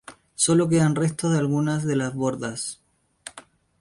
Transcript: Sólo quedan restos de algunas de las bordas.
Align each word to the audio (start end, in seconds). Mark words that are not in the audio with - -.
Sólo 0.33 0.67
quedan 0.67 0.95
restos 0.95 1.31
de 1.31 1.37
algunas 1.37 1.85
de 1.85 1.95
las 1.95 2.15
bordas. 2.15 2.81